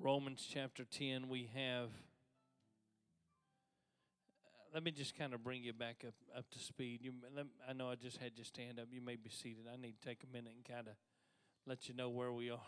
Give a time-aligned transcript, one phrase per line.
[0.00, 1.86] Romans chapter 10, we have.
[1.86, 1.90] uh,
[4.72, 7.00] Let me just kind of bring you back up, up to speed.
[7.02, 7.12] You,
[7.68, 8.86] I know I just had you stand up.
[8.92, 9.64] You may be seated.
[9.72, 10.94] I need to take a minute and kind of
[11.66, 12.60] let you know where we are.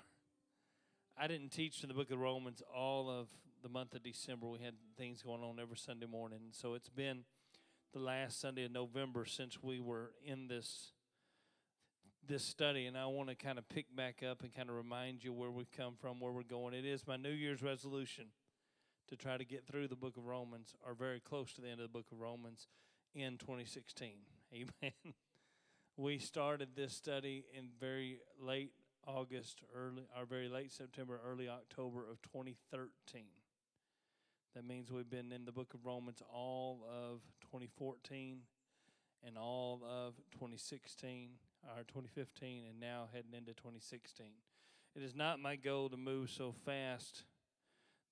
[1.16, 3.28] I didn't teach in the book of Romans all of
[3.62, 4.48] the month of December.
[4.48, 6.40] We had things going on every Sunday morning.
[6.50, 7.20] So it's been
[7.92, 10.92] the last Sunday of November since we were in this
[12.30, 15.24] this study and I want to kind of pick back up and kind of remind
[15.24, 16.74] you where we've come from, where we're going.
[16.74, 18.26] It is my New Year's resolution
[19.08, 21.80] to try to get through the book of Romans or very close to the end
[21.80, 22.68] of the book of Romans
[23.16, 24.12] in 2016.
[24.54, 25.14] Amen.
[25.96, 28.74] we started this study in very late
[29.08, 33.24] August, early or very late September, early October of 2013.
[34.54, 38.38] That means we've been in the book of Romans all of 2014
[39.26, 41.30] and all of 2016,
[41.64, 44.26] or 2015, and now heading into 2016.
[44.96, 47.24] It is not my goal to move so fast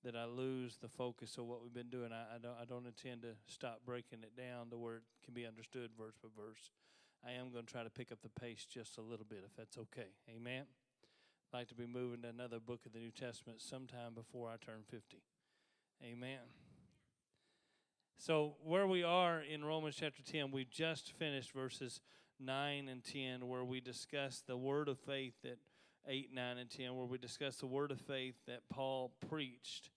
[0.03, 2.11] that I lose the focus of what we've been doing.
[2.13, 5.33] I, I don't I don't intend to stop breaking it down to where it can
[5.33, 6.71] be understood verse by verse.
[7.25, 9.53] I am going to try to pick up the pace just a little bit if
[9.57, 10.07] that's okay.
[10.29, 10.63] Amen.
[11.51, 14.55] I'd like to be moving to another book of the New Testament sometime before I
[14.63, 15.17] turn 50.
[16.03, 16.39] Amen.
[18.17, 22.01] So, where we are in Romans chapter 10, we've just finished verses
[22.39, 25.57] 9 and 10, where we discuss the word of faith that
[26.07, 29.89] 8, 9, and 10, where we discuss the word of faith that Paul preached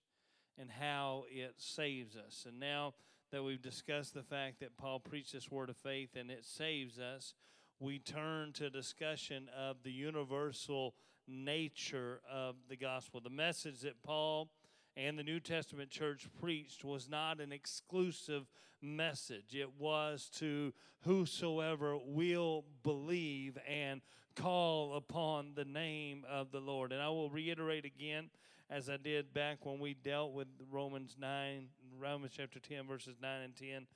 [0.59, 2.45] and how it saves us.
[2.47, 2.93] And now
[3.31, 6.99] that we've discussed the fact that Paul preached this word of faith and it saves
[6.99, 7.33] us,
[7.79, 10.93] we turn to discussion of the universal
[11.27, 13.21] nature of the gospel.
[13.21, 14.49] The message that Paul
[14.95, 18.45] and the New Testament church preached was not an exclusive
[18.81, 19.55] message.
[19.55, 24.01] It was to whosoever will believe and
[24.35, 26.91] call upon the name of the Lord.
[26.91, 28.29] And I will reiterate again,
[28.69, 31.67] as I did back when we dealt with Romans 9,
[31.99, 33.87] Romans chapter 10, verses 9 and 10,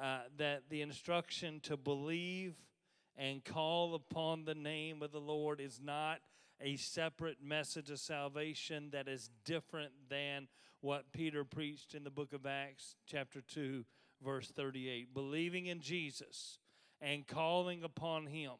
[0.00, 2.54] uh, that the instruction to believe
[3.16, 6.20] and call upon the name of the Lord is not
[6.62, 10.46] a separate message of salvation that is different than
[10.80, 13.84] what Peter preached in the book of Acts, chapter 2,
[14.24, 15.12] verse 38.
[15.12, 16.58] Believing in Jesus
[17.00, 18.52] and calling upon Him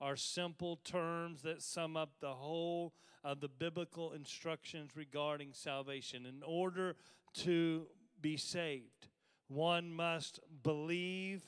[0.00, 2.94] are simple terms that sum up the whole
[3.24, 6.26] of the biblical instructions regarding salvation.
[6.26, 6.94] In order
[7.34, 7.86] to
[8.20, 9.08] be saved,
[9.48, 11.42] one must believe,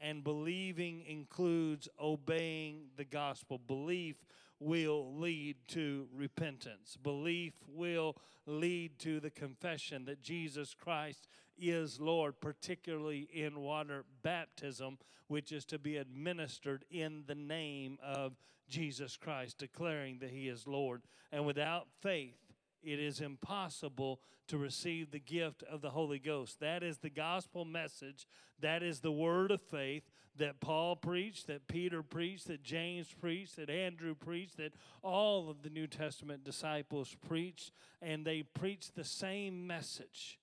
[0.00, 3.58] and believing includes obeying the gospel.
[3.58, 4.16] Belief
[4.62, 6.96] will lead to repentance.
[7.02, 11.28] Belief will lead to the confession that Jesus Christ
[11.58, 18.36] is Lord, particularly in water baptism, which is to be administered in the name of
[18.68, 21.02] Jesus Christ, declaring that He is Lord.
[21.30, 22.38] And without faith,
[22.82, 26.58] it is impossible to receive the gift of the Holy Ghost.
[26.60, 28.26] That is the gospel message.
[28.60, 33.56] That is the word of faith that Paul preached, that Peter preached, that James preached,
[33.56, 34.72] that Andrew preached, that
[35.02, 37.72] all of the New Testament disciples preached.
[38.00, 40.38] And they preached the same message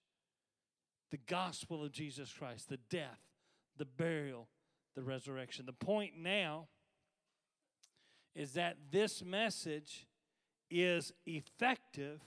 [1.11, 3.19] the gospel of Jesus Christ, the death,
[3.77, 4.47] the burial,
[4.95, 5.66] the resurrection.
[5.66, 6.67] The point now
[8.35, 10.06] is that this message
[10.69, 12.21] is effective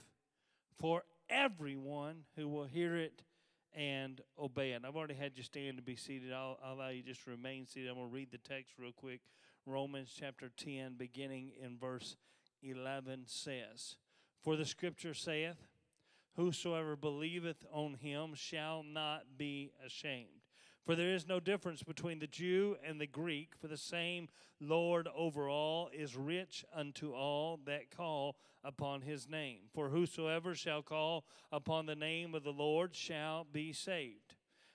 [0.79, 3.23] for everyone who will hear it
[3.75, 4.83] and obey it.
[4.87, 6.33] I've already had you stand to be seated.
[6.33, 7.89] I'll, I'll allow you just remain seated.
[7.89, 9.21] I'm going to read the text real quick.
[9.67, 12.17] Romans chapter 10, beginning in verse
[12.63, 13.97] 11, says,
[14.43, 15.69] For the scripture saith,
[16.37, 20.42] Whosoever believeth on him shall not be ashamed.
[20.85, 24.29] For there is no difference between the Jew and the Greek, for the same
[24.61, 29.61] Lord over all is rich unto all that call upon his name.
[29.73, 34.35] For whosoever shall call upon the name of the Lord shall be saved.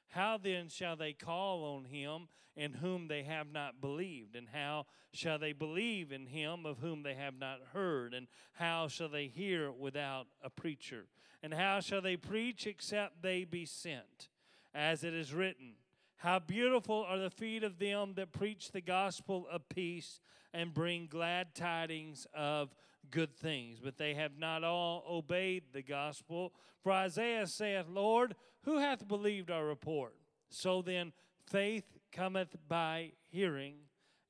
[0.09, 4.35] How then shall they call on him in whom they have not believed?
[4.35, 8.13] And how shall they believe in him of whom they have not heard?
[8.13, 11.07] And how shall they hear without a preacher?
[11.43, 14.29] And how shall they preach except they be sent?
[14.73, 15.73] As it is written,
[16.17, 20.19] How beautiful are the feet of them that preach the gospel of peace
[20.53, 22.73] and bring glad tidings of
[23.11, 23.79] good things.
[23.79, 26.53] But they have not all obeyed the gospel.
[26.81, 30.15] For Isaiah saith, Lord, who hath believed our report?
[30.49, 31.13] So then,
[31.45, 33.75] faith cometh by hearing,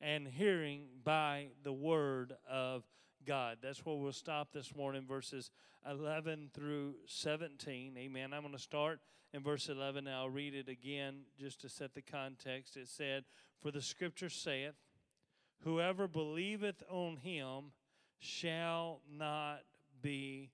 [0.02, 2.84] and hearing by the word of
[3.26, 3.60] God.
[3.62, 5.52] That's where we'll stop this morning, verses
[5.90, 7.96] 11 through 17.
[7.98, 8.34] Amen.
[8.34, 9.00] I'm going to start
[9.38, 10.08] in verse 11.
[10.08, 12.76] I'll read it again just to set the context.
[12.76, 13.24] It said,
[13.62, 14.74] For the scripture saith,
[15.64, 17.72] Whoever believeth on him
[18.18, 19.60] shall not
[20.02, 20.50] be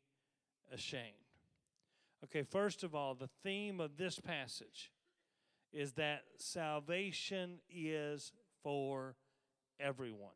[0.71, 1.05] ashamed.
[2.25, 4.91] Okay, first of all, the theme of this passage
[5.71, 8.33] is that salvation is
[8.63, 9.15] for
[9.79, 10.29] everyone.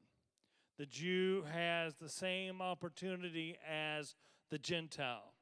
[0.77, 4.15] The Jew has the same opportunity as
[4.49, 5.33] the Gentile.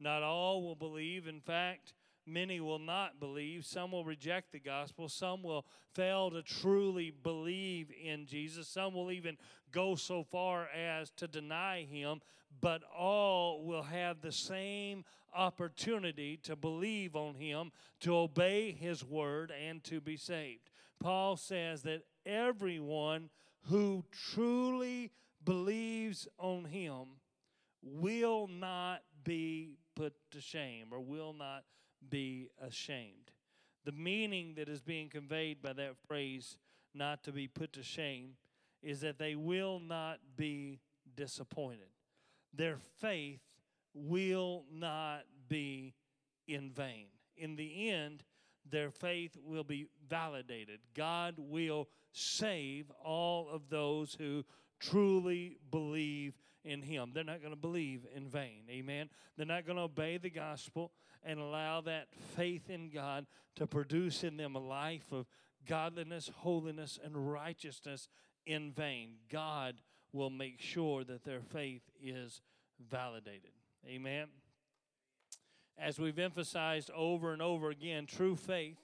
[0.00, 1.28] Not all will believe.
[1.28, 1.94] In fact,
[2.28, 3.64] many will not believe.
[3.64, 5.08] Some will reject the gospel.
[5.08, 8.68] Some will fail to truly believe in Jesus.
[8.68, 9.36] Some will even
[9.72, 12.20] go so far as to deny him.
[12.60, 15.04] But all will have the same
[15.34, 20.70] opportunity to believe on him, to obey his word, and to be saved.
[21.00, 23.30] Paul says that everyone
[23.62, 25.12] who truly
[25.44, 27.18] believes on him
[27.82, 31.64] will not be put to shame or will not
[32.08, 33.30] be ashamed.
[33.84, 36.56] The meaning that is being conveyed by that phrase,
[36.94, 38.32] not to be put to shame,
[38.82, 40.80] is that they will not be
[41.16, 41.88] disappointed.
[42.54, 43.40] Their faith
[43.94, 45.94] will not be
[46.46, 47.06] in vain.
[47.36, 48.24] In the end,
[48.68, 50.80] their faith will be validated.
[50.94, 54.44] God will save all of those who
[54.80, 56.34] truly believe
[56.68, 57.10] in Him.
[57.14, 58.62] They're not going to believe in vain.
[58.70, 59.08] Amen.
[59.36, 60.92] They're not going to obey the gospel
[61.24, 63.26] and allow that faith in God
[63.56, 65.26] to produce in them a life of
[65.66, 68.08] godliness, holiness, and righteousness
[68.46, 69.14] in vain.
[69.30, 69.76] God
[70.12, 72.40] will make sure that their faith is
[72.90, 73.50] validated.
[73.86, 74.28] Amen.
[75.76, 78.78] As we've emphasized over and over again, true faith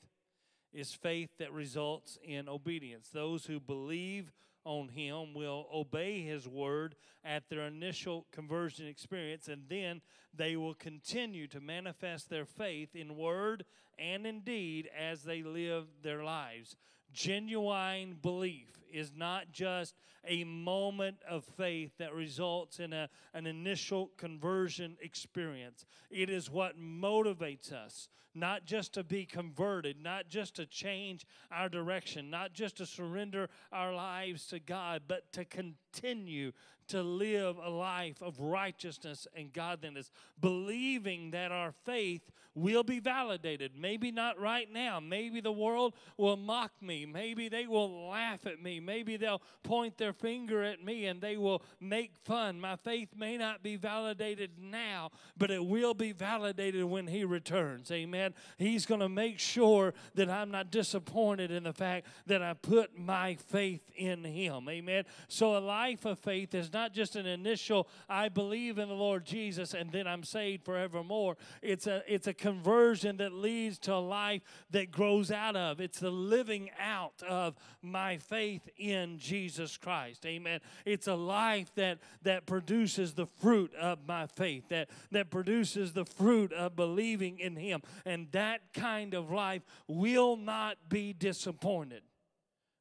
[0.72, 3.08] is faith that results in obedience.
[3.12, 4.32] Those who believe
[4.64, 6.94] on him will obey his word
[7.24, 10.00] at their initial conversion experience, and then
[10.34, 13.64] they will continue to manifest their faith in word
[13.98, 16.76] and in deed as they live their lives.
[17.12, 19.94] Genuine belief is not just
[20.26, 25.84] a moment of faith that results in a, an initial conversion experience.
[26.10, 31.68] It is what motivates us, not just to be converted, not just to change our
[31.68, 36.52] direction, not just to surrender our lives to God, but to continue
[36.88, 40.10] to live a life of righteousness and godliness,
[40.40, 43.72] believing that our faith will be validated.
[43.76, 45.00] Maybe not right now.
[45.00, 47.04] Maybe the world will mock me.
[47.04, 48.80] Maybe they will laugh at me.
[48.84, 52.60] Maybe they'll point their finger at me and they will make fun.
[52.60, 57.90] My faith may not be validated now, but it will be validated when He returns.
[57.90, 58.34] Amen.
[58.58, 62.98] He's going to make sure that I'm not disappointed in the fact that I put
[62.98, 64.68] my faith in Him.
[64.68, 65.04] Amen.
[65.28, 69.24] So a life of faith is not just an initial, I believe in the Lord
[69.24, 71.36] Jesus and then I'm saved forevermore.
[71.62, 75.80] It's a, it's a conversion that leads to a life that grows out of.
[75.80, 80.24] It's the living out of my faith in Jesus Christ.
[80.26, 80.60] Amen.
[80.84, 86.04] It's a life that, that produces the fruit of my faith, that, that produces the
[86.04, 87.82] fruit of believing in Him.
[88.04, 92.02] And that kind of life will not be disappointed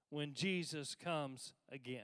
[0.10, 2.02] when Jesus comes again.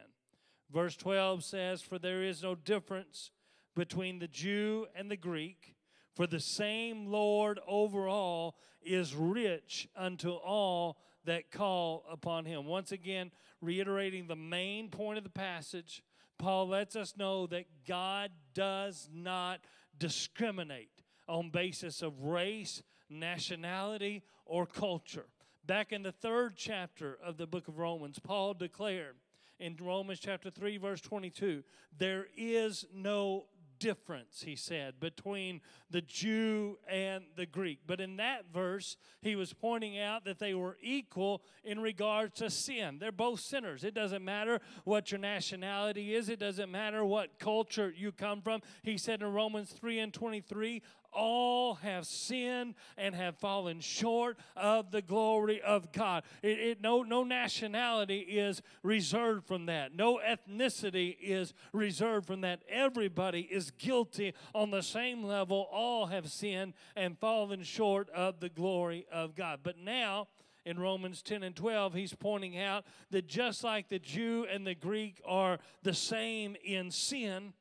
[0.72, 3.32] Verse 12 says, For there is no difference
[3.76, 5.76] between the Jew and the Greek,
[6.16, 12.66] for the same Lord over all is rich unto all that call upon him.
[12.66, 16.04] Once again, reiterating the main point of the passage,
[16.38, 19.60] Paul lets us know that God does not
[19.98, 25.26] discriminate on basis of race, nationality, or culture.
[25.66, 29.16] Back in the third chapter of the book of Romans, Paul declared,
[29.60, 31.64] in Romans chapter 3, verse 22.
[31.98, 33.48] There is no
[33.78, 37.80] difference, he said, between the Jew and the Greek.
[37.86, 42.50] But in that verse, he was pointing out that they were equal in regards to
[42.50, 42.98] sin.
[43.00, 43.84] They're both sinners.
[43.84, 48.62] It doesn't matter what your nationality is, it doesn't matter what culture you come from.
[48.84, 50.82] He said in Romans 3 and 23,
[51.12, 56.24] all have sinned and have fallen short of the glory of God.
[56.42, 59.96] It, it, no, no nationality is reserved from that.
[59.96, 62.62] No ethnicity is reserved from that.
[62.70, 65.68] Everybody is guilty on the same level.
[65.80, 69.62] All have sinned and fallen short of the glory of God.
[69.64, 70.28] But now,
[70.66, 74.76] in Romans 10 and 12, he's pointing out that just like the Jew and the
[74.76, 77.54] Greek are the same in sin,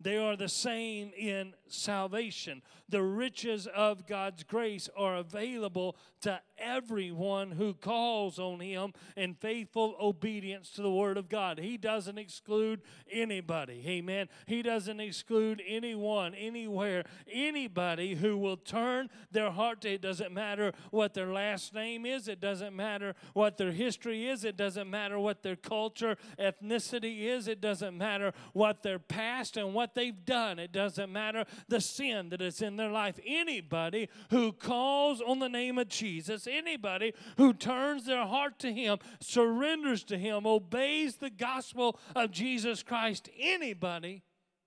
[0.00, 2.60] they are the same in salvation.
[2.88, 9.94] The riches of God's grace are available to everyone who calls on Him in faithful
[10.00, 11.58] obedience to the Word of God.
[11.58, 13.82] He doesn't exclude anybody.
[13.86, 14.28] Amen.
[14.46, 20.02] He doesn't exclude anyone, anywhere, anybody who will turn their heart to it.
[20.02, 24.56] Doesn't matter what their last name is, it doesn't matter what their history is, it
[24.56, 29.84] doesn't matter what their culture, ethnicity is, it doesn't matter what their past and what
[29.84, 30.58] what they've done.
[30.58, 33.18] It doesn't matter the sin that is in their life.
[33.26, 38.98] Anybody who calls on the name of Jesus, anybody who turns their heart to Him,
[39.20, 44.22] surrenders to Him, obeys the gospel of Jesus Christ, anybody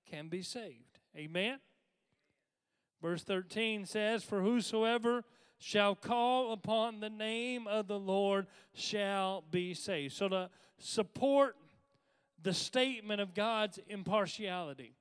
[0.09, 0.99] can be saved.
[1.15, 1.59] Amen.
[3.01, 5.23] Verse 13 says, For whosoever
[5.59, 10.13] shall call upon the name of the Lord shall be saved.
[10.13, 11.55] So to support
[12.41, 14.96] the statement of God's impartiality,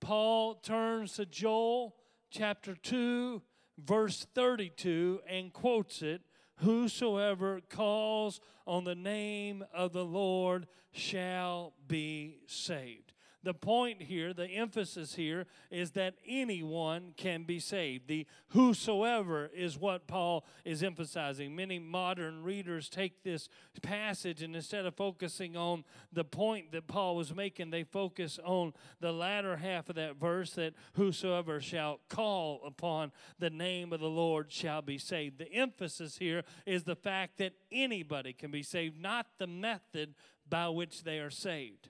[0.00, 1.94] Paul turns to Joel
[2.30, 3.42] chapter 2,
[3.78, 6.22] verse 32, and quotes it
[6.56, 13.09] Whosoever calls on the name of the Lord shall be saved.
[13.42, 18.06] The point here, the emphasis here, is that anyone can be saved.
[18.06, 21.56] The whosoever is what Paul is emphasizing.
[21.56, 23.48] Many modern readers take this
[23.80, 28.74] passage and instead of focusing on the point that Paul was making, they focus on
[29.00, 34.10] the latter half of that verse that whosoever shall call upon the name of the
[34.10, 35.38] Lord shall be saved.
[35.38, 40.14] The emphasis here is the fact that anybody can be saved, not the method
[40.48, 41.89] by which they are saved.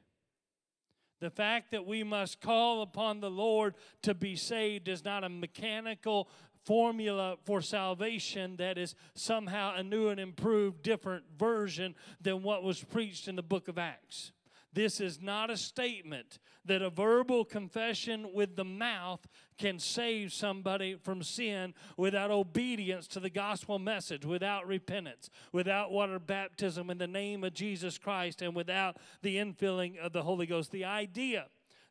[1.21, 5.29] The fact that we must call upon the Lord to be saved is not a
[5.29, 6.29] mechanical
[6.65, 12.83] formula for salvation that is somehow a new and improved, different version than what was
[12.83, 14.33] preached in the book of Acts.
[14.73, 19.27] This is not a statement that a verbal confession with the mouth
[19.59, 26.19] can save somebody from sin without obedience to the gospel message, without repentance, without water
[26.19, 30.71] baptism in the name of Jesus Christ, and without the infilling of the Holy Ghost.
[30.71, 31.47] The idea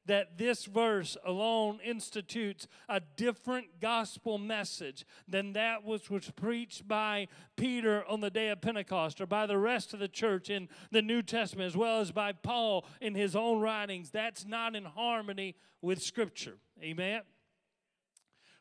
[0.05, 7.27] that this verse alone institutes a different gospel message than that which was preached by
[7.55, 11.01] Peter on the day of Pentecost or by the rest of the church in the
[11.01, 14.09] New Testament, as well as by Paul in his own writings.
[14.09, 16.57] That's not in harmony with Scripture.
[16.81, 17.21] Amen.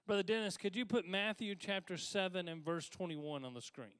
[0.06, 3.92] Brother Dennis, could you put Matthew chapter 7 and verse 21 on the screen?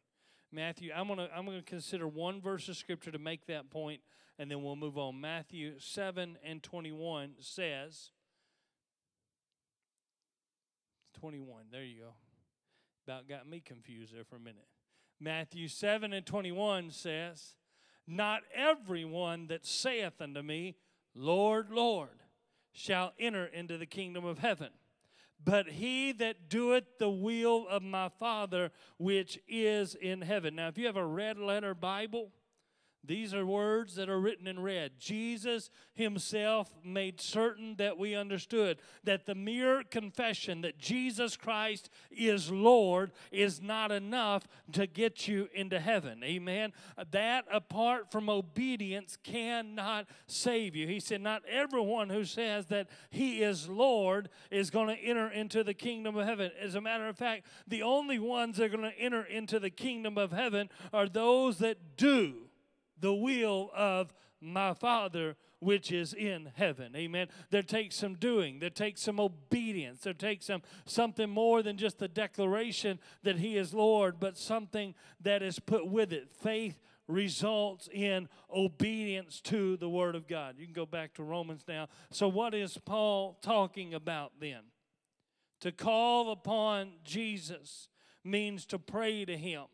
[0.50, 3.70] Matthew, I'm going to I'm going to consider one verse of scripture to make that
[3.70, 4.00] point
[4.38, 5.20] and then we'll move on.
[5.20, 8.10] Matthew 7 and 21 says,
[11.20, 12.12] 21, there you go.
[13.06, 14.66] About got me confused there for a minute.
[15.20, 17.54] Matthew 7 and 21 says,
[18.06, 20.76] Not everyone that saith unto me,
[21.14, 22.10] Lord, Lord,
[22.70, 24.68] shall enter into the kingdom of heaven,
[25.42, 30.54] but he that doeth the will of my Father which is in heaven.
[30.54, 32.30] Now, if you have a red letter Bible,
[33.04, 34.92] these are words that are written in red.
[34.98, 42.50] Jesus himself made certain that we understood that the mere confession that Jesus Christ is
[42.50, 46.22] Lord is not enough to get you into heaven.
[46.24, 46.72] Amen.
[47.12, 50.86] That apart from obedience cannot save you.
[50.88, 55.62] He said, Not everyone who says that he is Lord is going to enter into
[55.62, 56.50] the kingdom of heaven.
[56.60, 59.70] As a matter of fact, the only ones that are going to enter into the
[59.70, 62.47] kingdom of heaven are those that do
[63.00, 66.94] the will of my Father which is in heaven.
[66.94, 67.28] Amen.
[67.50, 68.60] There takes some doing.
[68.60, 70.02] There takes some obedience.
[70.02, 74.94] There takes some something more than just the declaration that He is Lord, but something
[75.20, 76.30] that is put with it.
[76.30, 80.56] Faith results in obedience to the Word of God.
[80.58, 81.88] You can go back to Romans now.
[82.10, 84.60] So, what is Paul talking about then?
[85.60, 87.88] To call upon Jesus
[88.22, 89.64] means to pray to Him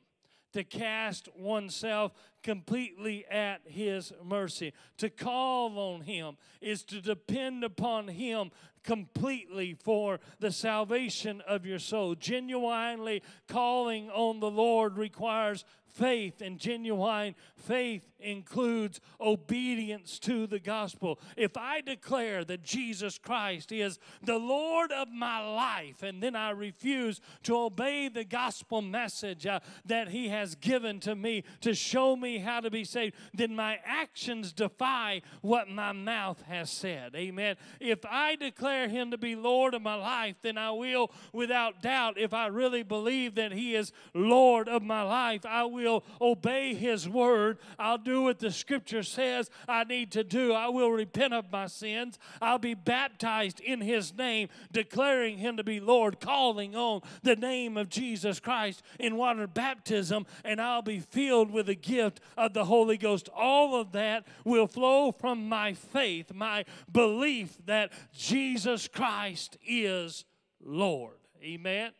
[0.54, 2.12] to cast oneself
[2.44, 4.73] completely at His mercy.
[4.99, 8.50] To call on Him is to depend upon Him
[8.84, 12.14] completely for the salvation of your soul.
[12.14, 15.64] Genuinely calling on the Lord requires
[15.95, 21.21] faith, and genuine faith includes obedience to the gospel.
[21.37, 26.51] If I declare that Jesus Christ is the Lord of my life, and then I
[26.51, 32.17] refuse to obey the gospel message uh, that He has given to me to show
[32.17, 37.15] me how to be saved, then my actions defy what my mouth has said.
[37.15, 37.57] Amen.
[37.79, 42.19] If I declare Him to be Lord of my life, then I will, without doubt,
[42.19, 45.84] if I really believe that He is Lord of my life, I will
[46.21, 47.59] obey His word.
[47.79, 50.53] I'll do what the scripture says I need to do.
[50.53, 52.19] I will repent of my sins.
[52.41, 57.76] I'll be baptized in His name, declaring Him to be Lord, calling on the name
[57.76, 62.64] of Jesus Christ in water baptism, and I'll be filled with the gift of the
[62.64, 63.29] Holy Ghost.
[63.35, 70.25] All of that will flow from my faith, my belief that Jesus Christ is
[70.61, 71.19] Lord.
[71.43, 71.93] Amen.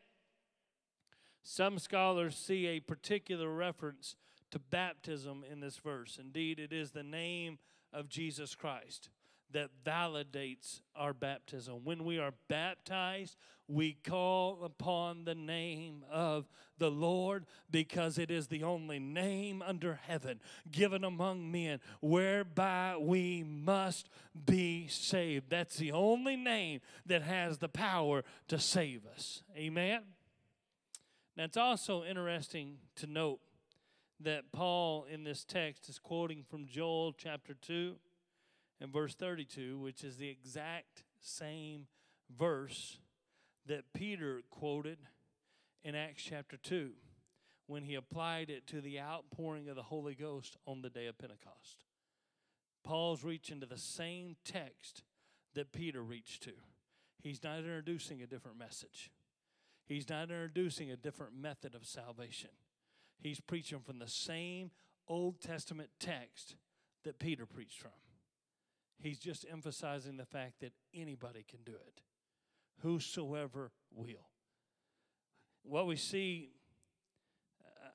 [1.45, 4.17] Some scholars see a particular reference
[4.51, 6.19] to baptism in this verse.
[6.21, 7.59] Indeed, it is the name
[7.93, 9.11] of Jesus Christ.
[9.55, 11.85] that validates our baptism.
[11.85, 13.37] When we are baptized,
[13.69, 16.49] we call upon the name of
[16.79, 23.45] the Lord because it is the only name under heaven given among men whereby we
[23.45, 24.11] must
[24.45, 25.51] be saved.
[25.51, 29.45] That's the only name that has the power to save us.
[29.57, 30.03] Amen.
[31.37, 33.41] Now, it's also interesting to note
[34.21, 37.97] that Paul in this text is quoting from Joel chapter 2
[38.81, 41.87] and verse 32, which is the exact same
[42.37, 42.99] verse
[43.67, 44.99] that Peter quoted
[45.83, 46.91] in Acts chapter 2
[47.67, 51.19] when he applied it to the outpouring of the Holy Ghost on the day of
[51.19, 51.85] Pentecost.
[52.85, 55.03] Paul's reaching to the same text
[55.55, 56.53] that Peter reached to.
[57.23, 59.11] He's not introducing a different message.
[59.87, 62.51] He's not introducing a different method of salvation.
[63.19, 64.71] He's preaching from the same
[65.09, 66.57] Old Testament text
[67.05, 67.91] that Peter preached from.
[68.99, 72.01] He's just emphasizing the fact that anybody can do it,
[72.81, 74.29] whosoever will.
[75.63, 76.51] What we see,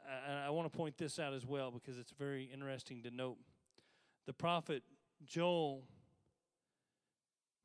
[0.07, 3.37] I, I want to point this out as well because it's very interesting to note.
[4.27, 4.83] The prophet
[5.25, 5.83] Joel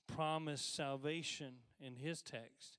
[0.07, 2.79] promised salvation in his text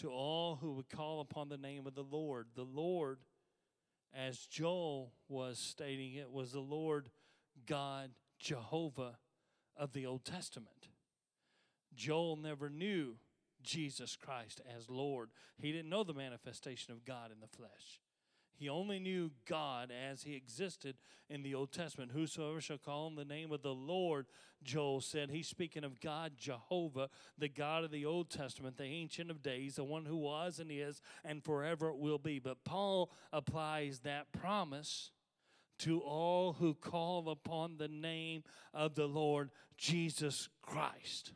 [0.00, 2.48] to all who would call upon the name of the Lord.
[2.54, 3.18] The Lord,
[4.14, 7.10] as Joel was stating it, was the Lord
[7.66, 9.18] God Jehovah
[9.76, 10.88] of the Old Testament.
[11.94, 13.16] Joel never knew
[13.62, 18.00] Jesus Christ as Lord, he didn't know the manifestation of God in the flesh.
[18.60, 20.96] He only knew God as he existed
[21.30, 22.10] in the Old Testament.
[22.12, 24.26] Whosoever shall call on the name of the Lord,
[24.62, 25.30] Joel said.
[25.30, 29.76] He's speaking of God, Jehovah, the God of the Old Testament, the Ancient of Days,
[29.76, 32.38] the one who was and is and forever will be.
[32.38, 35.10] But Paul applies that promise
[35.78, 41.32] to all who call upon the name of the Lord Jesus Christ.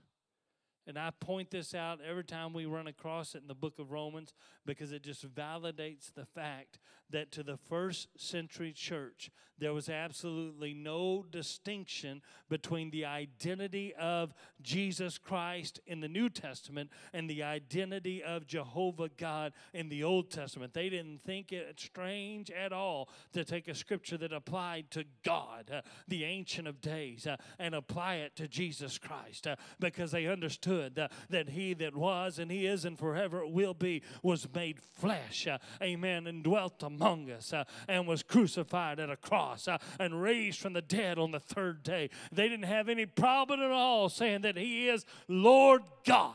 [0.87, 3.91] And I point this out every time we run across it in the book of
[3.91, 4.35] Romans
[4.67, 6.79] because it just validates the fact
[7.11, 14.35] that to the first century church, there was absolutely no distinction between the identity of
[14.63, 20.31] Jesus Christ in the New Testament and the identity of Jehovah God in the Old
[20.31, 20.75] Testament.
[20.75, 25.71] They didn't think it strange at all to take a scripture that applied to God,
[25.73, 30.27] uh, the Ancient of Days, uh, and apply it to Jesus Christ uh, because they
[30.27, 34.81] understood uh, that He that was and He is and forever will be was made
[34.81, 35.47] flesh.
[35.47, 36.27] Uh, amen.
[36.27, 40.73] And dwelt among us uh, and was crucified at a cross uh, and raised from
[40.73, 42.11] the dead on the third day.
[42.33, 46.35] They didn't have any problem at all saying that He is Lord God.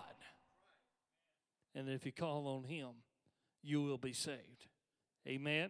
[1.75, 2.89] And if you call on Him,
[3.63, 4.67] you will be saved.
[5.27, 5.69] Amen.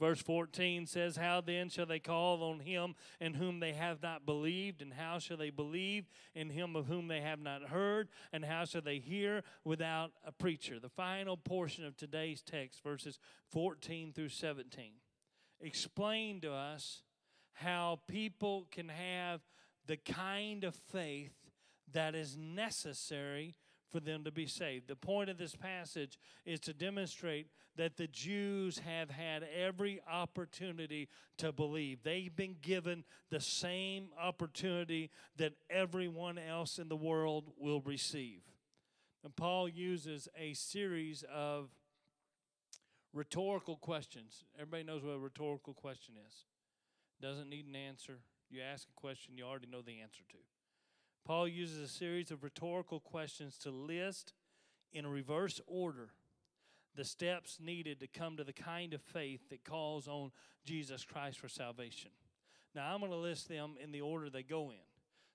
[0.00, 4.26] Verse 14 says, How then shall they call on him in whom they have not
[4.26, 4.82] believed?
[4.82, 8.08] And how shall they believe in him of whom they have not heard?
[8.32, 10.80] And how shall they hear without a preacher?
[10.80, 13.18] The final portion of today's text, verses
[13.50, 14.92] 14 through 17,
[15.60, 17.02] explain to us
[17.54, 19.42] how people can have
[19.86, 21.34] the kind of faith
[21.92, 23.54] that is necessary
[23.94, 24.88] for them to be saved.
[24.88, 31.08] The point of this passage is to demonstrate that the Jews have had every opportunity
[31.38, 32.02] to believe.
[32.02, 38.40] They've been given the same opportunity that everyone else in the world will receive.
[39.22, 41.68] And Paul uses a series of
[43.12, 44.42] rhetorical questions.
[44.56, 46.34] Everybody knows what a rhetorical question is.
[47.22, 48.18] Doesn't need an answer.
[48.50, 50.38] You ask a question you already know the answer to.
[51.24, 54.34] Paul uses a series of rhetorical questions to list
[54.92, 56.10] in reverse order
[56.96, 60.30] the steps needed to come to the kind of faith that calls on
[60.64, 62.10] Jesus Christ for salvation.
[62.74, 64.76] Now, I'm going to list them in the order they go in.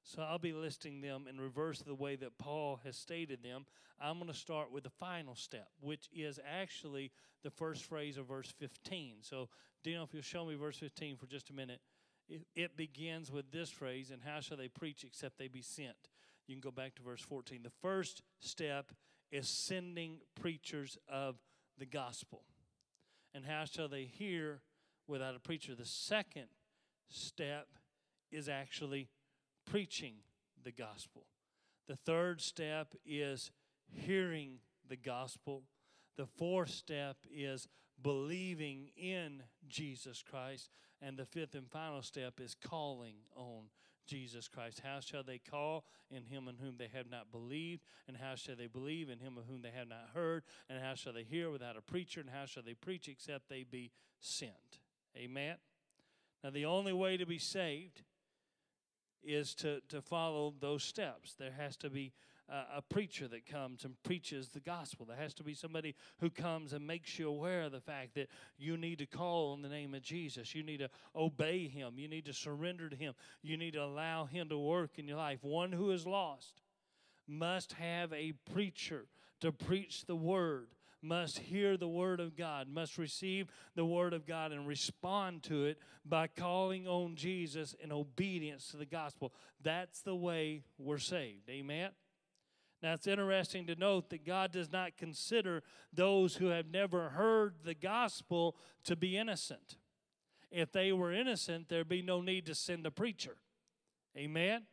[0.04, 3.66] So I'll be listing them in reverse the way that Paul has stated them.
[4.02, 7.12] I'm going to start with the final step, which is actually
[7.44, 9.18] the first phrase of verse 15.
[9.22, 9.50] So,
[9.84, 11.82] Dino, if you'll show me verse 15 for just a minute
[12.56, 16.10] it, begins with this phrase, and how shall they preach except they be sent?
[16.48, 17.62] You can go back to verse 14.
[17.64, 18.92] The first step
[19.32, 21.36] is sending preachers of
[21.78, 22.44] the gospel.
[23.34, 24.62] And how shall they hear
[25.08, 25.76] without a preacher?
[25.76, 26.48] The second
[27.10, 27.68] step
[28.32, 29.10] is actually
[29.66, 30.16] preaching
[30.64, 31.26] the gospel.
[31.88, 33.52] The third step is
[33.92, 35.64] hearing the gospel.
[36.18, 37.68] The fourth step is
[38.02, 40.70] believing in Jesus Christ.
[41.02, 43.70] And the fifth and final step is calling on
[44.06, 44.82] Jesus Christ.
[44.84, 47.84] How shall they call in him in whom they have not believed?
[48.08, 50.44] And how shall they believe in him of whom they have not heard?
[50.70, 52.20] And how shall they hear without a preacher?
[52.20, 54.80] And how shall they preach except they be sent?
[55.16, 55.56] Amen.
[56.44, 58.02] Now, the only way to be saved
[59.24, 61.36] is to, to follow those steps.
[61.38, 62.14] There has to be
[62.52, 65.06] Uh, a preacher that comes and preaches the gospel.
[65.06, 68.28] There has to be somebody who comes and makes you aware of the fact that
[68.58, 70.56] you need to call on the name of Jesus.
[70.56, 71.94] You need to obey him.
[71.98, 73.14] You need to surrender to him.
[73.44, 75.44] You need to allow him to work in your life.
[75.44, 76.62] One who is lost
[77.28, 79.06] must have a preacher
[79.42, 80.70] to preach the word
[81.02, 85.66] must hear the Word of God, must receive the Word of God and respond to
[85.66, 89.34] it by calling on Jesus in obedience to the gospel.
[89.64, 91.50] That's the way we're saved.
[91.50, 91.92] Amen?
[92.82, 97.56] Now, it's interesting to note that God does not consider those who have never heard
[97.64, 99.78] the gospel to be innocent.
[100.50, 103.36] If they were innocent, there'd be no need to send a preacher.
[104.18, 104.64] Amen?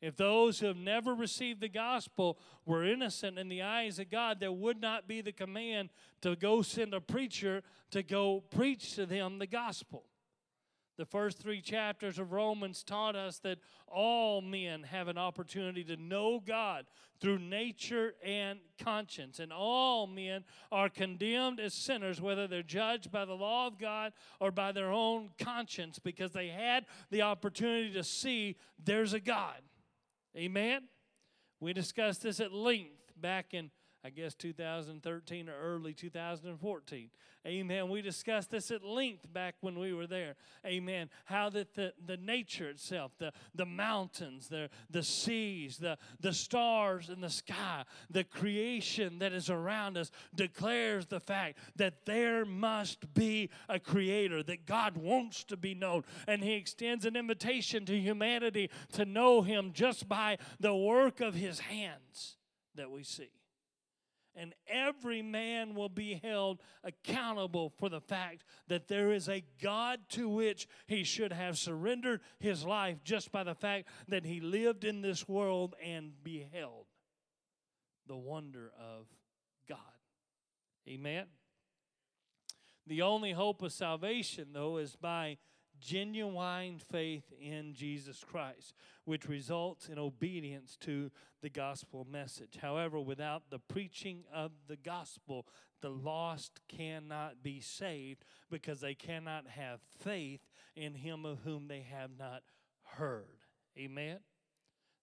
[0.00, 4.40] If those who have never received the gospel were innocent in the eyes of God,
[4.40, 5.90] there would not be the command
[6.22, 10.04] to go send a preacher to go preach to them the gospel.
[10.96, 15.96] The first three chapters of Romans taught us that all men have an opportunity to
[15.96, 16.86] know God
[17.20, 19.40] through nature and conscience.
[19.40, 24.12] And all men are condemned as sinners, whether they're judged by the law of God
[24.40, 29.62] or by their own conscience, because they had the opportunity to see there's a God.
[30.36, 30.82] Amen?
[31.58, 33.70] We discussed this at length back in
[34.06, 37.08] I guess 2013 or early 2014.
[37.46, 37.88] Amen.
[37.88, 40.34] We discussed this at length back when we were there.
[40.66, 41.08] Amen.
[41.24, 47.08] How that the, the nature itself, the, the mountains, the, the seas, the, the stars
[47.08, 53.14] in the sky, the creation that is around us declares the fact that there must
[53.14, 56.04] be a creator, that God wants to be known.
[56.28, 61.34] And He extends an invitation to humanity to know Him just by the work of
[61.34, 62.36] His hands
[62.74, 63.30] that we see
[64.36, 70.00] and every man will be held accountable for the fact that there is a God
[70.10, 74.84] to which he should have surrendered his life just by the fact that he lived
[74.84, 76.86] in this world and beheld
[78.06, 79.06] the wonder of
[79.68, 79.78] God.
[80.88, 81.26] Amen.
[82.86, 85.38] The only hope of salvation, though, is by
[85.84, 91.10] genuine faith in Jesus Christ, which results in obedience to
[91.42, 92.58] the gospel message.
[92.60, 95.46] However, without the preaching of the gospel,
[95.82, 100.40] the lost cannot be saved because they cannot have faith
[100.74, 102.42] in him of whom they have not
[102.84, 103.38] heard.
[103.78, 104.20] Amen.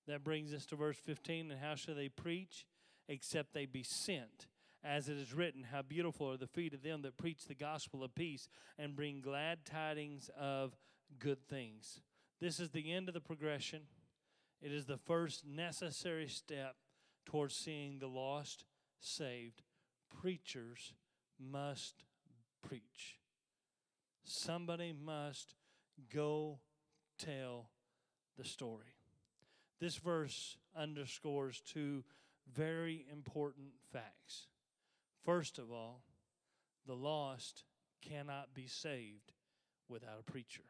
[0.08, 1.52] That brings us to verse 15.
[1.52, 2.66] And how shall they preach
[3.08, 4.48] except they be sent?
[4.84, 8.04] As it is written, How beautiful are the feet of them that preach the gospel
[8.04, 10.76] of peace and bring glad tidings of
[11.20, 12.02] good things.
[12.40, 13.82] This is the end of the progression.
[14.62, 16.76] It is the first necessary step
[17.26, 18.66] towards seeing the lost
[19.00, 19.62] saved.
[20.22, 20.94] Preachers
[21.40, 22.04] must
[22.68, 23.20] preach.
[24.24, 25.56] Somebody must
[26.14, 26.60] go
[27.18, 27.70] tell
[28.38, 28.96] the story.
[29.80, 32.04] This verse underscores two
[32.54, 34.48] very important facts.
[35.24, 36.02] First of all,
[36.86, 37.64] the lost
[38.02, 39.34] cannot be saved
[39.88, 40.64] without a preacher.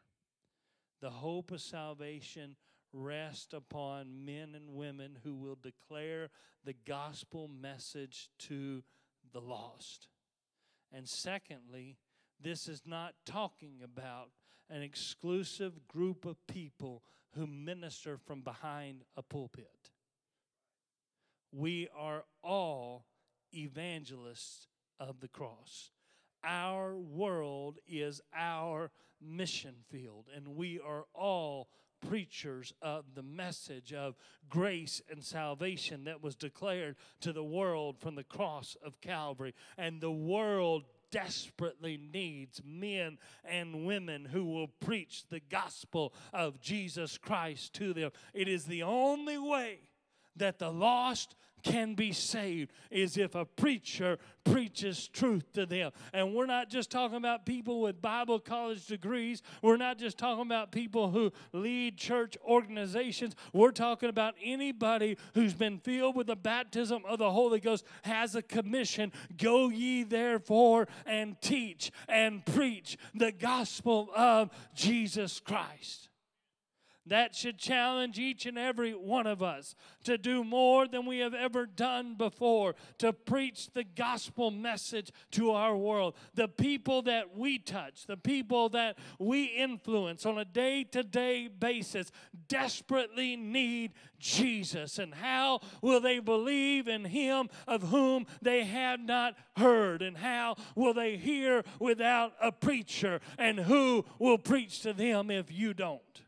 [1.00, 2.56] The hope of salvation
[2.92, 6.30] rests upon men and women who will declare
[6.64, 8.82] the gospel message to
[9.32, 10.08] the lost.
[10.92, 11.96] And secondly,
[12.40, 14.30] this is not talking about
[14.68, 17.02] an exclusive group of people
[17.34, 19.90] who minister from behind a pulpit.
[21.50, 23.06] We are all
[23.54, 24.66] evangelists
[24.98, 25.90] of the cross.
[26.44, 31.68] Our world is our mission field, and we are all
[32.08, 34.16] preachers of the message of
[34.48, 39.54] grace and salvation that was declared to the world from the cross of Calvary.
[39.78, 47.18] And the world desperately needs men and women who will preach the gospel of Jesus
[47.18, 48.10] Christ to them.
[48.34, 49.78] It is the only way
[50.36, 55.92] that the lost can be saved is if a preacher preaches truth to them.
[56.12, 60.42] And we're not just talking about people with Bible college degrees, we're not just talking
[60.42, 63.34] about people who lead church organizations.
[63.52, 68.34] We're talking about anybody who's been filled with the baptism of the Holy Ghost has
[68.34, 76.08] a commission go ye therefore and teach and preach the gospel of Jesus Christ.
[77.06, 81.34] That should challenge each and every one of us to do more than we have
[81.34, 86.14] ever done before, to preach the gospel message to our world.
[86.34, 91.48] The people that we touch, the people that we influence on a day to day
[91.48, 92.12] basis,
[92.46, 95.00] desperately need Jesus.
[95.00, 100.02] And how will they believe in Him of whom they have not heard?
[100.02, 103.20] And how will they hear without a preacher?
[103.38, 106.22] And who will preach to them if you don't?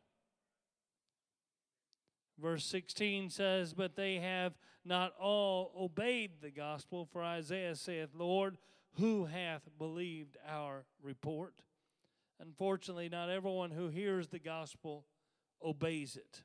[2.41, 8.59] Verse 16 says, But they have not all obeyed the gospel, for Isaiah saith, Lord,
[8.99, 11.55] who hath believed our report?
[12.41, 15.05] Unfortunately, not everyone who hears the gospel
[15.63, 16.43] obeys it.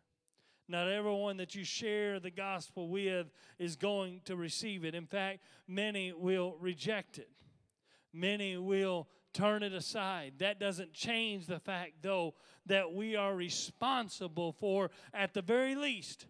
[0.68, 4.94] Not everyone that you share the gospel with is going to receive it.
[4.94, 7.30] In fact, many will reject it.
[8.14, 10.34] Many will turn it aside.
[10.40, 16.28] That doesn't change the fact, though, that we are responsible for, at the very least,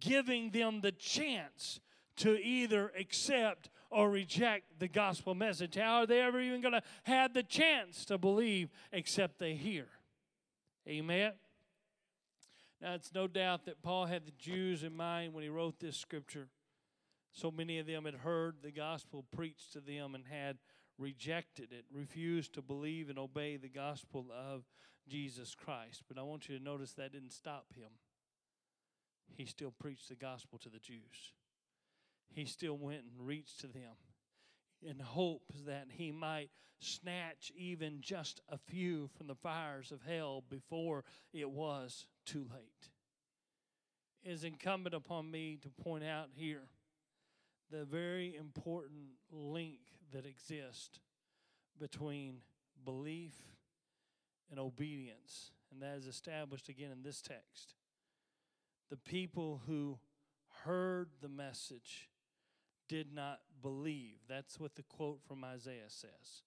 [0.00, 1.80] giving them the chance
[2.16, 5.76] to either accept or reject the gospel message.
[5.76, 9.86] How are they ever even going to have the chance to believe except they hear?
[10.88, 11.32] Amen.
[12.80, 15.96] Now, it's no doubt that Paul had the Jews in mind when he wrote this
[15.96, 16.48] scripture.
[17.32, 20.58] So many of them had heard the gospel preached to them and had
[20.98, 24.64] rejected it, refused to believe and obey the gospel of
[25.08, 26.02] Jesus Christ.
[26.08, 27.90] But I want you to notice that didn't stop him.
[29.36, 31.32] He still preached the gospel to the Jews.
[32.28, 33.96] He still went and reached to them
[34.82, 40.44] in hopes that he might snatch even just a few from the fires of hell
[40.48, 42.90] before it was too late.
[44.22, 46.68] It is incumbent upon me to point out here
[47.70, 49.80] the very important link
[50.12, 51.00] that exists
[51.78, 52.38] between
[52.84, 53.34] belief
[54.50, 57.74] and obedience, and that is established again in this text.
[58.90, 59.98] The people who
[60.64, 62.08] heard the message
[62.88, 64.18] did not believe.
[64.28, 66.42] That's what the quote from Isaiah says.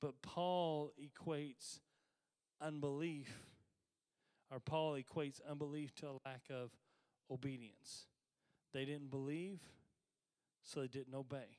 [0.00, 1.78] But Paul equates
[2.60, 3.32] unbelief,
[4.50, 6.72] or Paul equates unbelief to a lack of
[7.30, 8.06] obedience.
[8.74, 9.60] They didn't believe,
[10.64, 11.58] so they didn't obey.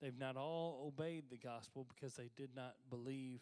[0.00, 3.40] They've not all obeyed the gospel because they did not believe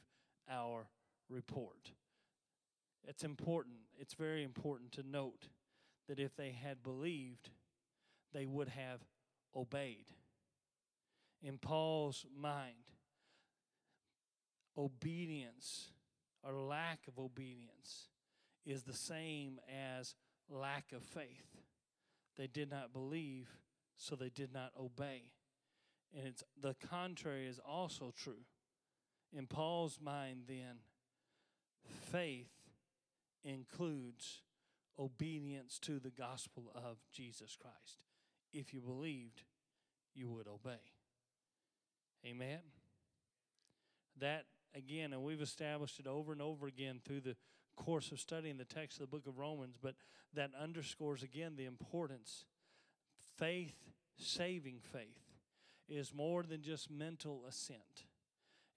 [0.51, 0.87] our
[1.29, 1.93] report.
[3.07, 5.49] It's important, it's very important to note
[6.09, 7.51] that if they had believed,
[8.33, 9.01] they would have
[9.57, 10.07] obeyed.
[11.43, 12.93] In Paul's mind,
[14.77, 15.91] obedience
[16.45, 18.09] or lack of obedience
[18.65, 20.15] is the same as
[20.49, 21.57] lack of faith.
[22.37, 23.49] They did not believe,
[24.03, 25.23] so they did not obey.
[26.17, 28.45] And it's the contrary is also true.
[29.33, 30.81] In Paul's mind, then,
[32.11, 32.51] faith
[33.45, 34.43] includes
[34.99, 38.03] obedience to the gospel of Jesus Christ.
[38.53, 39.43] If you believed,
[40.15, 40.83] you would obey.
[42.27, 42.61] Amen.
[44.21, 47.37] That again, and we've established it over and over again through the
[47.77, 49.95] course of studying the text of the book of Romans, but
[50.35, 52.45] that underscores again the importance.
[53.39, 53.77] Faith,
[54.17, 55.23] saving faith,
[55.89, 58.07] is more than just mental assent.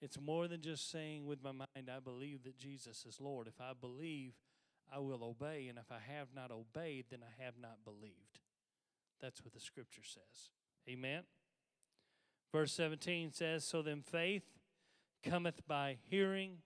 [0.01, 3.47] It's more than just saying with my mind, I believe that Jesus is Lord.
[3.47, 4.33] If I believe,
[4.93, 5.67] I will obey.
[5.69, 8.39] And if I have not obeyed, then I have not believed.
[9.21, 10.49] That's what the scripture says.
[10.89, 11.23] Amen.
[12.51, 14.43] Verse 17 says, So then faith
[15.23, 16.57] cometh by hearing,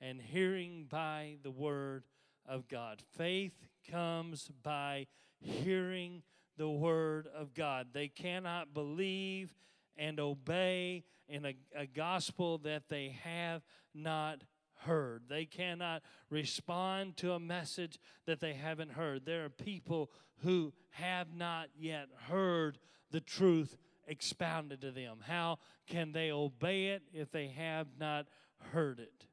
[0.00, 2.04] and hearing by the word
[2.46, 3.02] of God.
[3.16, 5.06] Faith comes by
[5.40, 6.22] hearing
[6.56, 7.88] the word of God.
[7.92, 9.54] They cannot believe
[9.96, 13.62] and obey in a, a gospel that they have
[13.94, 14.42] not
[14.80, 15.24] heard.
[15.28, 19.24] They cannot respond to a message that they haven't heard.
[19.24, 20.10] There are people
[20.42, 22.78] who have not yet heard
[23.10, 25.18] the truth expounded to them.
[25.26, 28.26] How can they obey it if they have not
[28.72, 29.26] heard it?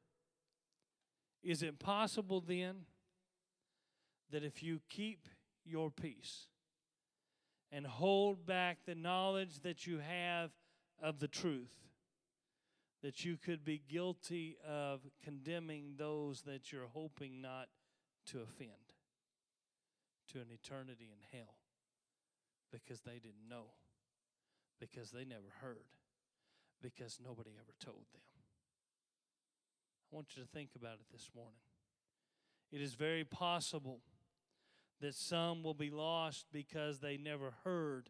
[1.44, 2.86] Is it possible then
[4.32, 5.30] that if you keep
[5.66, 6.48] your peace,
[7.72, 10.52] and hold back the knowledge that you have
[11.02, 11.74] of the truth,
[13.04, 17.68] that you could be guilty of condemning those that you're hoping not
[18.28, 18.72] to offend
[20.32, 21.56] to an eternity in hell
[22.72, 23.66] because they didn't know,
[24.80, 25.88] because they never heard,
[26.82, 28.22] because nobody ever told them.
[30.12, 31.60] I want you to think about it this morning.
[32.72, 34.00] It is very possible
[35.02, 38.10] that some will be lost because they never heard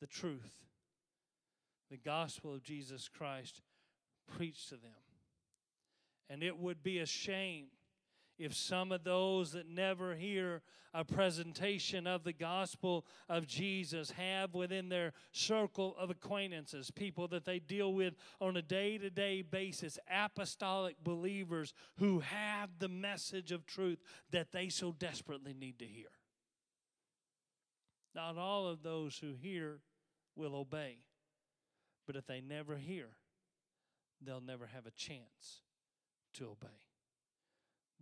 [0.00, 0.52] the truth,
[1.90, 3.62] the gospel of Jesus Christ
[4.36, 4.92] preached to them.
[6.30, 7.66] And it would be a shame
[8.38, 10.62] if some of those that never hear
[10.94, 17.44] a presentation of the gospel of Jesus have within their circle of acquaintances people that
[17.44, 23.52] they deal with on a day to day basis, apostolic believers who have the message
[23.52, 23.98] of truth
[24.30, 26.08] that they so desperately need to hear.
[28.14, 29.80] Not all of those who hear
[30.36, 30.98] will obey,
[32.06, 33.08] but if they never hear,
[34.24, 35.62] they'll never have a chance
[36.34, 36.87] to obey.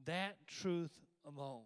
[0.05, 1.65] That truth alone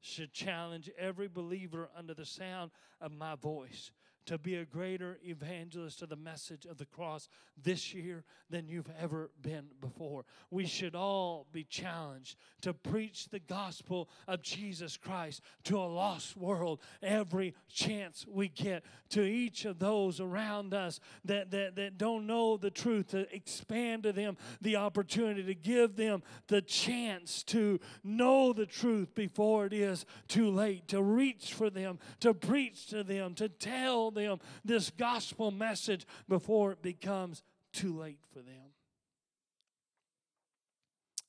[0.00, 3.90] should challenge every believer under the sound of my voice
[4.26, 7.28] to be a greater evangelist of the message of the cross
[7.62, 10.24] this year than you've ever been before.
[10.50, 16.36] We should all be challenged to preach the gospel of Jesus Christ to a lost
[16.36, 22.26] world every chance we get, to each of those around us that, that, that don't
[22.26, 27.80] know the truth, to expand to them the opportunity, to give them the chance to
[28.02, 33.02] know the truth before it is too late, to reach for them, to preach to
[33.04, 38.72] them, to tell them this gospel message before it becomes too late for them.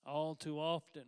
[0.05, 1.05] All too often,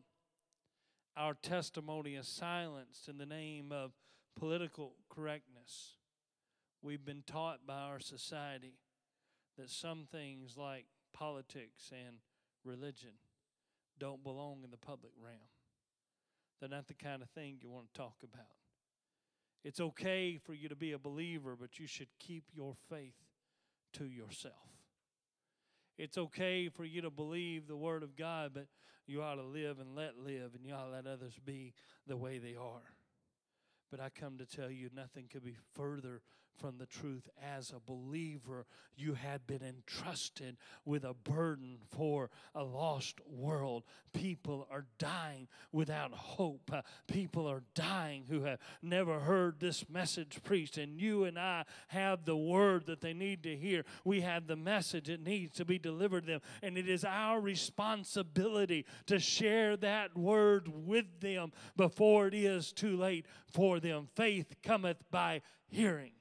[1.16, 3.92] our testimony is silenced in the name of
[4.38, 5.94] political correctness.
[6.82, 8.74] We've been taught by our society
[9.58, 12.18] that some things like politics and
[12.64, 13.14] religion
[14.00, 15.50] don't belong in the public realm.
[16.60, 18.57] They're not the kind of thing you want to talk about.
[19.64, 23.16] It's okay for you to be a believer, but you should keep your faith
[23.94, 24.54] to yourself.
[25.98, 28.68] It's okay for you to believe the Word of God, but
[29.08, 31.74] you ought to live and let live, and you ought to let others be
[32.06, 32.94] the way they are.
[33.90, 36.22] But I come to tell you, nothing could be further
[36.58, 37.30] from the truth.
[37.42, 38.66] As a believer,
[38.96, 43.84] you have been entrusted with a burden for a lost world.
[44.14, 46.72] People are dying without hope.
[46.74, 50.78] Uh, people are dying who have never heard this message preached.
[50.78, 53.86] And you and I have the word that they need to hear.
[54.04, 56.42] We have the message that needs to be delivered to them.
[56.64, 62.98] And it is our responsibility to share that word with them before it is too
[62.98, 64.08] late for them.
[64.16, 66.12] Faith cometh by hearing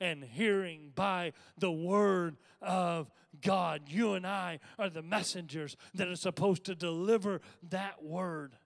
[0.00, 3.82] and hearing by the word of God.
[3.88, 8.56] You and I are the messengers that are supposed to deliver that word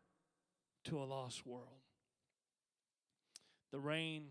[0.85, 1.69] to a lost world.
[3.73, 4.25] The rain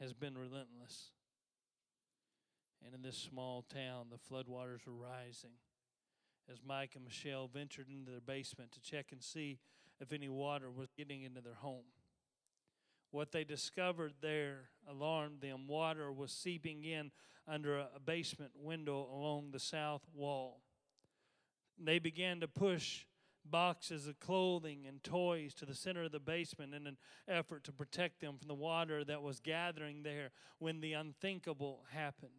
[0.00, 1.10] has been relentless.
[2.84, 5.52] And in this small town, the floodwaters were rising.
[6.50, 9.58] As Mike and Michelle ventured into their basement to check and see
[10.00, 11.84] if any water was getting into their home.
[13.14, 15.68] What they discovered there alarmed them.
[15.68, 17.12] Water was seeping in
[17.46, 20.62] under a basement window along the south wall.
[21.78, 23.04] They began to push
[23.48, 26.96] boxes of clothing and toys to the center of the basement in an
[27.28, 32.32] effort to protect them from the water that was gathering there when the unthinkable happened.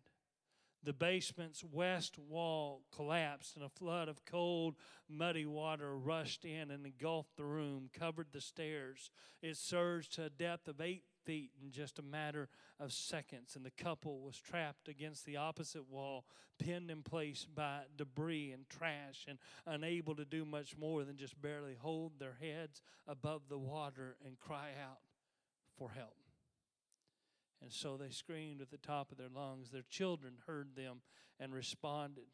[0.85, 4.75] The basement's west wall collapsed, and a flood of cold,
[5.09, 9.09] muddy water rushed in and engulfed the room, covered the stairs.
[9.41, 13.65] It surged to a depth of eight feet in just a matter of seconds, and
[13.65, 16.23] the couple was trapped against the opposite wall,
[16.59, 21.41] pinned in place by debris and trash, and unable to do much more than just
[21.41, 24.99] barely hold their heads above the water and cry out
[25.79, 26.24] for help.
[27.61, 29.71] And so they screamed at the top of their lungs.
[29.71, 31.01] Their children heard them
[31.39, 32.27] and responded.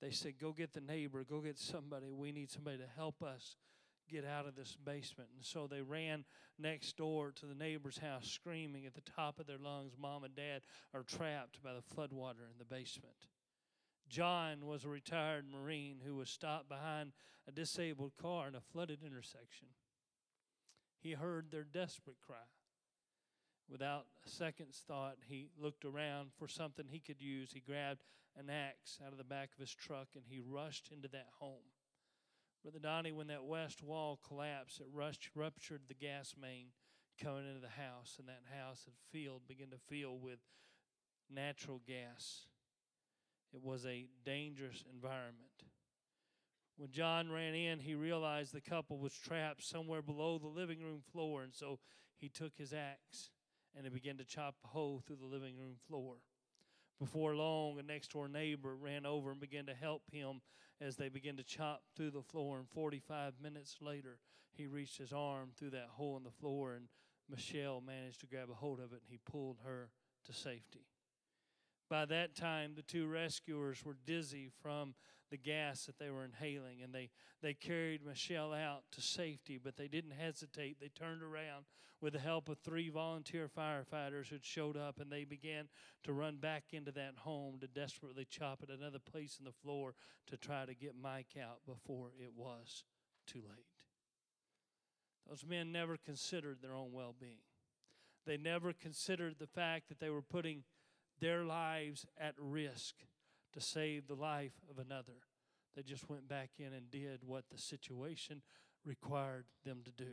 [0.00, 2.10] They said, Go get the neighbor, go get somebody.
[2.10, 3.56] We need somebody to help us
[4.08, 5.28] get out of this basement.
[5.36, 6.24] And so they ran
[6.58, 10.34] next door to the neighbor's house, screaming at the top of their lungs, Mom and
[10.34, 10.62] Dad
[10.94, 13.28] are trapped by the floodwater in the basement.
[14.08, 17.12] John was a retired Marine who was stopped behind
[17.46, 19.68] a disabled car in a flooded intersection.
[20.98, 22.36] He heard their desperate cry.
[23.70, 27.52] Without a second's thought, he looked around for something he could use.
[27.52, 28.02] He grabbed
[28.36, 31.72] an axe out of the back of his truck and he rushed into that home.
[32.62, 36.68] Brother Donnie, when that west wall collapsed, it rushed, ruptured the gas main
[37.22, 40.38] coming into the house, and that house had filled, began to fill with
[41.30, 42.46] natural gas.
[43.52, 45.64] It was a dangerous environment.
[46.76, 51.02] When John ran in, he realized the couple was trapped somewhere below the living room
[51.12, 51.80] floor, and so
[52.16, 53.30] he took his axe
[53.76, 56.16] and he began to chop a hole through the living room floor.
[56.98, 60.40] Before long, a next door neighbor ran over and began to help him
[60.80, 62.58] as they began to chop through the floor.
[62.58, 64.18] And 45 minutes later,
[64.52, 66.88] he reached his arm through that hole in the floor, and
[67.30, 69.90] Michelle managed to grab a hold of it and he pulled her
[70.24, 70.86] to safety.
[71.88, 74.94] By that time, the two rescuers were dizzy from
[75.30, 77.10] the gas that they were inhaling, and they,
[77.42, 80.78] they carried Michelle out to safety, but they didn't hesitate.
[80.80, 81.66] They turned around
[82.00, 85.68] with the help of three volunteer firefighters who'd showed up, and they began
[86.04, 89.94] to run back into that home to desperately chop at another place in the floor
[90.28, 92.84] to try to get Mike out before it was
[93.26, 93.66] too late.
[95.28, 97.42] Those men never considered their own well being.
[98.26, 100.64] They never considered the fact that they were putting
[101.20, 102.94] their lives at risk
[103.52, 105.24] to save the life of another.
[105.74, 108.42] They just went back in and did what the situation
[108.84, 110.12] required them to do.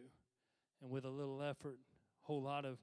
[0.82, 1.80] And with a little effort,
[2.24, 2.78] a whole lot of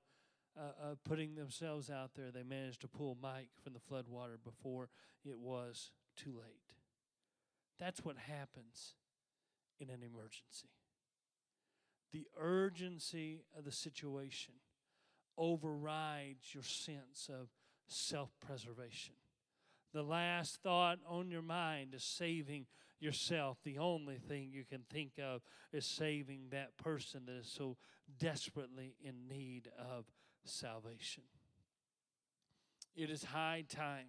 [0.58, 4.88] uh, uh, putting themselves out there, they managed to pull Mike from the floodwater before
[5.24, 6.74] it was too late.
[7.78, 8.94] That's what happens
[9.80, 10.68] in an emergency.
[12.12, 14.54] The urgency of the situation
[15.38, 17.48] overrides your sense of
[17.86, 19.14] self preservation.
[19.92, 22.66] The last thought on your mind is saving
[22.98, 23.58] yourself.
[23.62, 27.76] The only thing you can think of is saving that person that is so
[28.18, 30.06] desperately in need of
[30.44, 31.24] salvation.
[32.94, 34.08] It is high time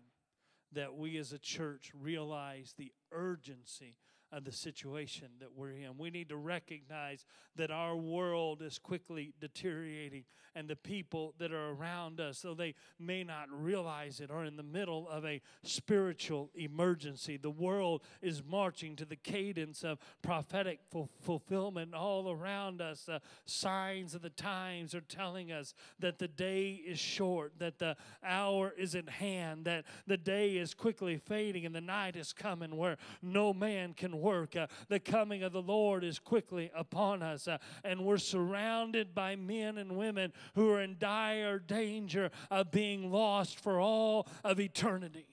[0.71, 3.95] that we as a church realize the urgency
[4.34, 5.97] of the situation that we're in.
[5.97, 7.25] We need to recognize
[7.55, 10.23] that our world is quickly deteriorating,
[10.55, 14.57] and the people that are around us, though they may not realize it, are in
[14.57, 17.38] the middle of a spiritual emergency.
[17.38, 20.79] The world is marching to the cadence of prophetic
[21.21, 23.03] fulfillment all around us.
[23.03, 27.95] The signs of the times are telling us that the day is short, that the
[28.23, 32.77] hour is at hand, that the day is quickly fading, and the night is coming
[32.77, 34.55] where no man can work.
[34.55, 39.36] Uh, the coming of the Lord is quickly upon us, uh, and we're surrounded by
[39.36, 45.28] men and women who are in dire danger of being lost for all of eternity.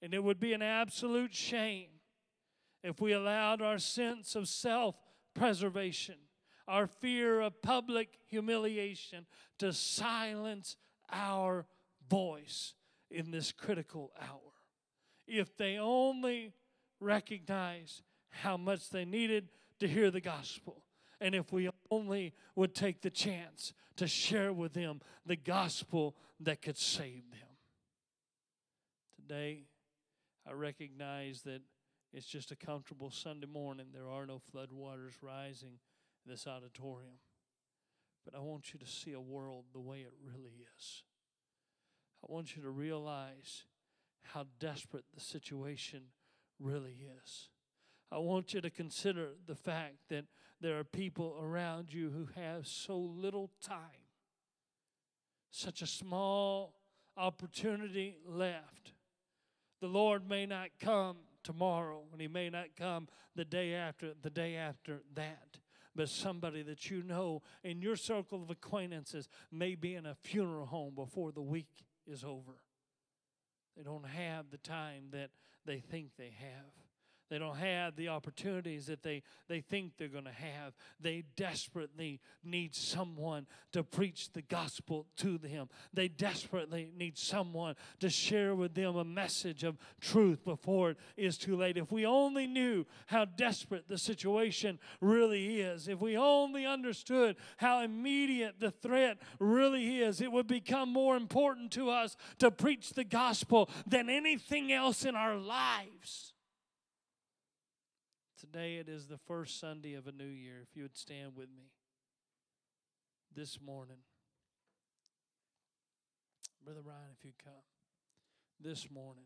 [0.00, 1.88] And it would be an absolute shame
[2.82, 4.94] if we allowed our sense of self
[5.34, 6.14] preservation,
[6.68, 9.26] our fear of public humiliation,
[9.58, 10.76] to silence
[11.10, 11.66] our
[12.08, 12.74] voice
[13.10, 14.40] in this critical hour.
[15.26, 16.52] If they only
[17.00, 19.48] recognize how much they needed
[19.80, 20.82] to hear the gospel.
[21.20, 26.60] And if we only would take the chance to share with them the gospel that
[26.60, 27.48] could save them.
[29.16, 29.64] Today,
[30.46, 31.62] I recognize that
[32.12, 33.86] it's just a comfortable Sunday morning.
[33.92, 35.78] There are no floodwaters rising
[36.24, 37.18] in this auditorium.
[38.24, 41.02] But I want you to see a world the way it really is.
[42.22, 43.64] I want you to realize
[44.22, 46.02] how desperate the situation
[46.60, 47.48] really is.
[48.10, 50.26] I want you to consider the fact that
[50.60, 53.80] there are people around you who have so little time,
[55.50, 56.74] such a small
[57.16, 58.92] opportunity left.
[59.80, 64.30] The Lord may not come tomorrow, and He may not come the day after, the
[64.30, 65.58] day after that.
[65.94, 70.66] But somebody that you know in your circle of acquaintances may be in a funeral
[70.66, 72.60] home before the week is over.
[73.76, 75.30] They don't have the time that
[75.66, 76.85] they think they have.
[77.28, 80.74] They don't have the opportunities that they, they think they're going to have.
[81.00, 85.68] They desperately need someone to preach the gospel to them.
[85.92, 91.36] They desperately need someone to share with them a message of truth before it is
[91.36, 91.76] too late.
[91.76, 97.82] If we only knew how desperate the situation really is, if we only understood how
[97.82, 103.04] immediate the threat really is, it would become more important to us to preach the
[103.04, 106.34] gospel than anything else in our lives.
[108.52, 110.58] Today it is the first Sunday of a new year.
[110.62, 111.70] If you would stand with me
[113.34, 113.96] this morning.
[116.64, 117.52] Brother Ryan, if you'd come.
[118.60, 119.24] This morning,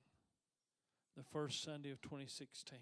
[1.16, 2.78] the first Sunday of 2016,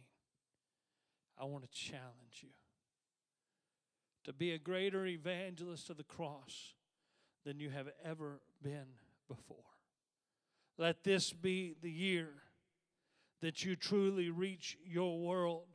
[1.39, 2.51] I want to challenge you
[4.25, 6.75] to be a greater evangelist of the cross
[7.45, 8.87] than you have ever been
[9.29, 9.57] before.
[10.77, 12.29] Let this be the year
[13.41, 15.67] that you truly reach your world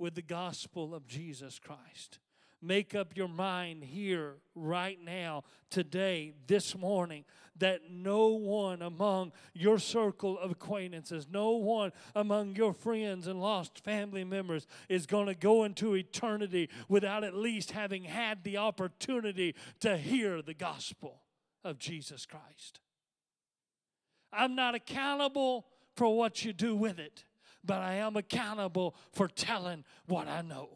[0.00, 2.18] with the gospel of Jesus Christ.
[2.62, 7.24] Make up your mind here, right now, today, this morning,
[7.56, 13.82] that no one among your circle of acquaintances, no one among your friends and lost
[13.82, 19.54] family members is going to go into eternity without at least having had the opportunity
[19.80, 21.22] to hear the gospel
[21.64, 22.80] of Jesus Christ.
[24.32, 27.24] I'm not accountable for what you do with it
[27.64, 30.68] but I am accountable for telling what I know.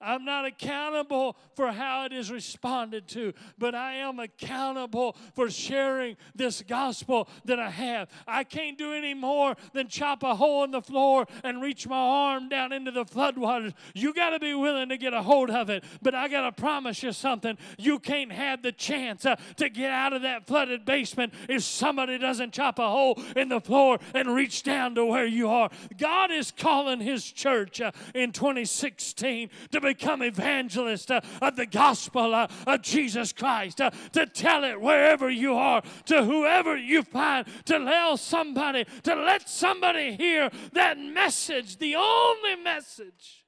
[0.00, 6.16] I'm not accountable for how it is responded to, but I am accountable for sharing
[6.34, 8.10] this gospel that I have.
[8.26, 11.96] I can't do any more than chop a hole in the floor and reach my
[11.96, 13.72] arm down into the floodwaters.
[13.94, 16.52] You got to be willing to get a hold of it, but I got to
[16.52, 17.56] promise you something.
[17.78, 22.18] You can't have the chance uh, to get out of that flooded basement if somebody
[22.18, 25.70] doesn't chop a hole in the floor and reach down to where you are.
[25.96, 32.34] God is calling His church uh, in 2016 to become evangelists uh, of the gospel
[32.34, 37.46] uh, of Jesus Christ, uh, to tell it wherever you are, to whoever you find,
[37.66, 43.46] to tell somebody, to let somebody hear that message, the only message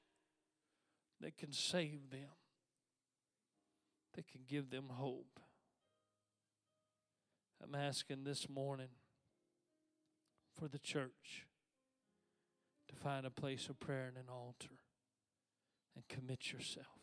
[1.21, 2.29] that can save them.
[4.15, 5.39] That can give them hope.
[7.63, 8.89] I'm asking this morning
[10.57, 11.45] for the church
[12.89, 14.79] to find a place of prayer and an altar
[15.99, 16.98] and commit yourself.